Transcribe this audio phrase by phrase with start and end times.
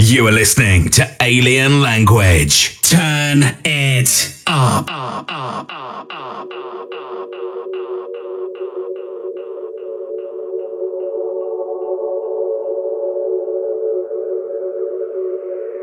[0.00, 2.80] You are listening to Alien Language.
[2.82, 4.86] Turn it up.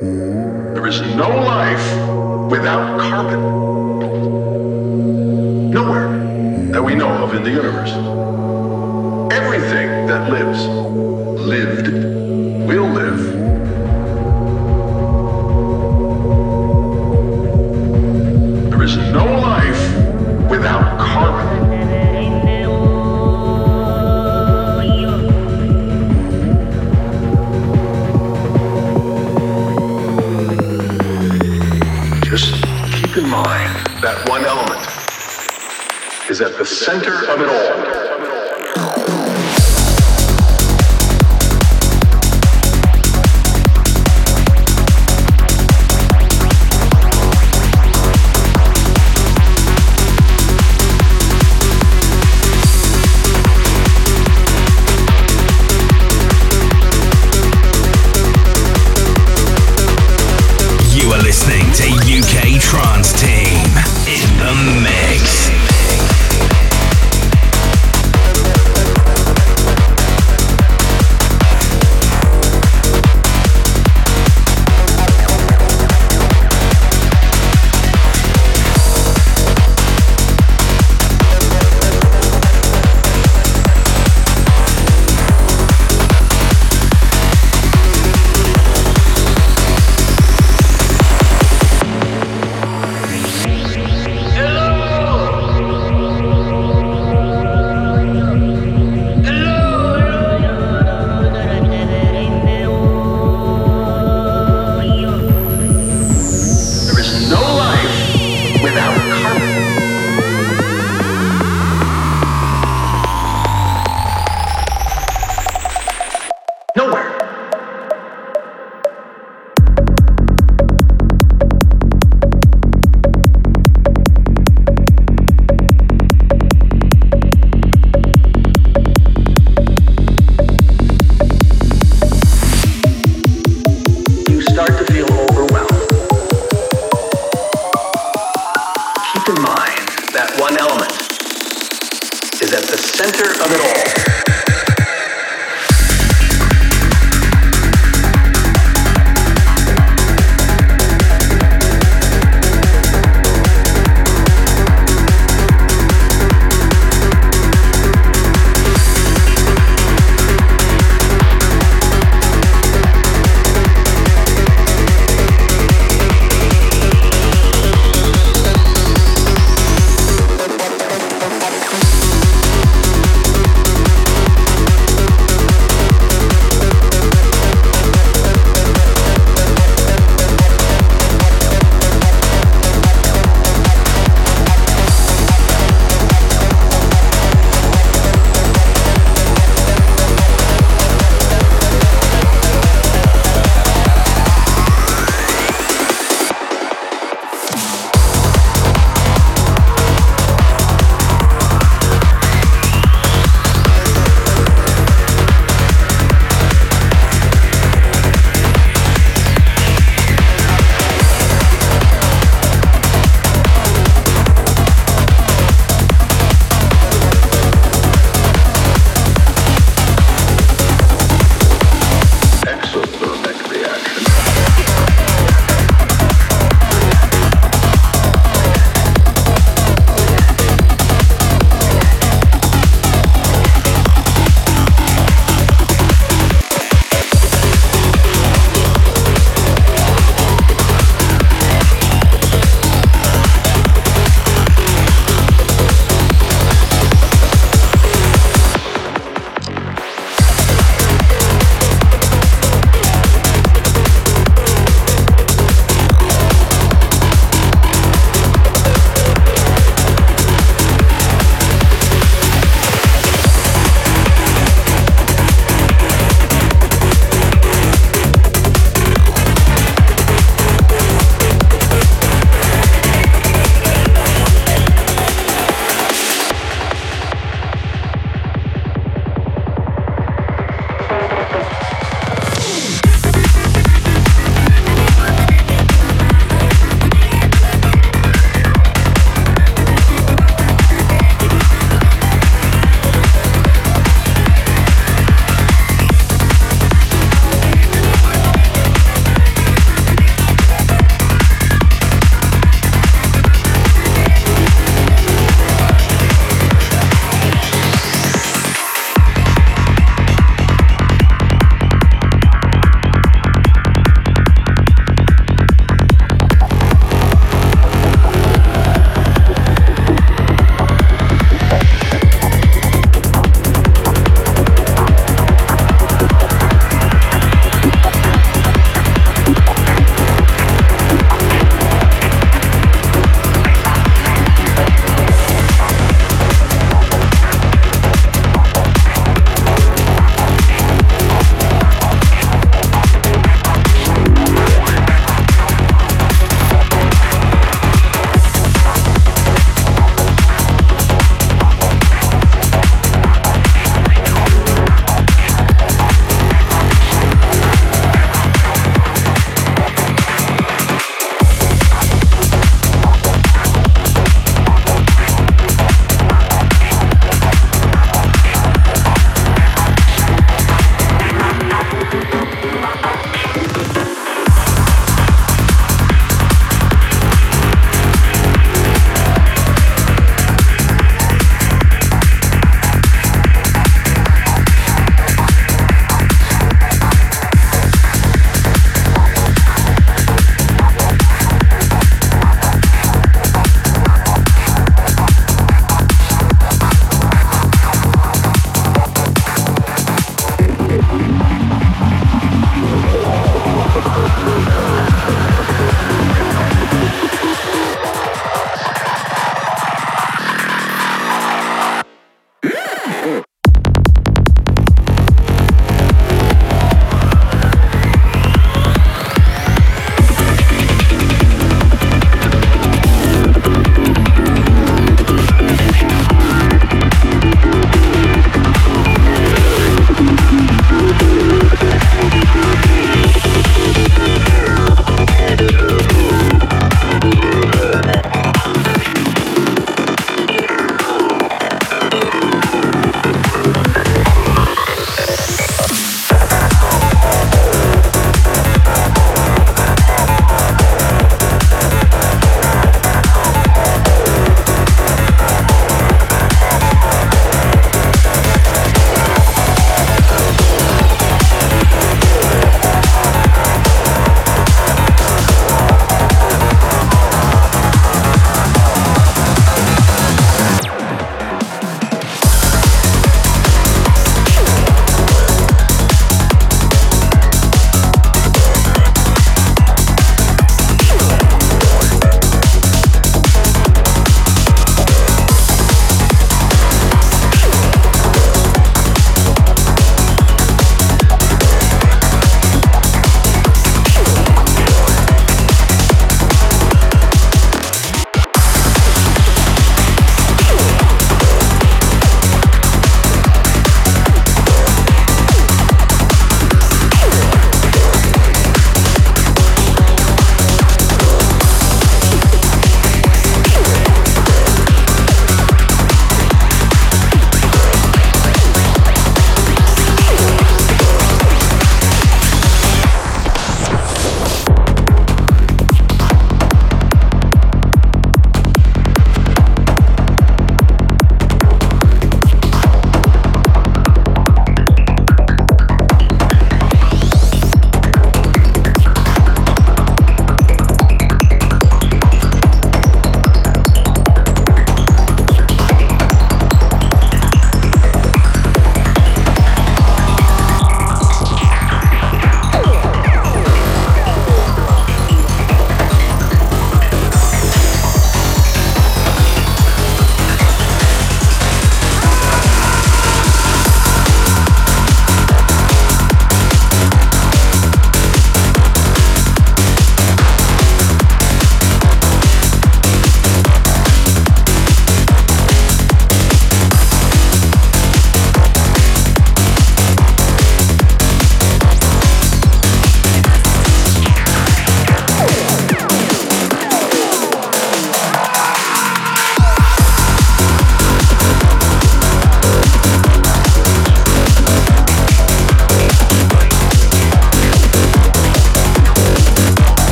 [0.00, 3.40] There is no life without carbon.
[5.72, 7.90] Nowhere that we know of in the universe.
[9.32, 10.64] Everything that lives,
[11.44, 11.88] lived,
[12.68, 13.35] will live.
[18.86, 21.48] Is no life without carbon.
[32.22, 32.54] Just
[32.92, 34.86] keep in mind that one element
[36.30, 37.95] is at the center of it all.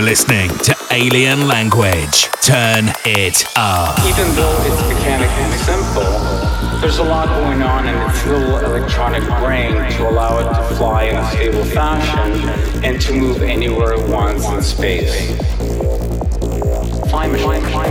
[0.00, 2.28] Are listening to Alien Language.
[2.42, 3.98] Turn it up.
[4.00, 9.72] Even though it's mechanically simple, there's a lot going on in its little electronic brain
[9.92, 12.48] to allow it to fly in a stable fashion
[12.82, 15.36] and to move anywhere it wants in space.
[17.10, 17.60] Fly machine.
[17.60, 17.90] Fly,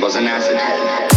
[0.00, 1.09] was an acid head.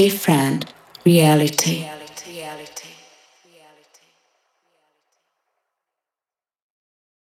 [0.00, 0.64] Different
[1.04, 1.79] reality.